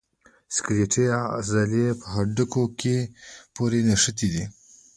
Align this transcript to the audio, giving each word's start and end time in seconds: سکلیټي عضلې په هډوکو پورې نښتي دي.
سکلیټي 0.55 1.05
عضلې 1.37 1.85
په 1.99 2.05
هډوکو 2.15 2.61
پورې 3.55 3.79
نښتي 3.87 4.27
دي. 4.33 4.43